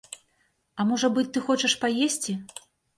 А 0.79 0.87
можа 0.93 1.07
быць, 1.19 1.27
ты 1.37 1.45
хочаш 1.51 1.79
паесці? 1.87 2.33